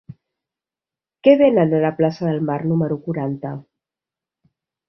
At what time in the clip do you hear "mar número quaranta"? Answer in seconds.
2.49-3.55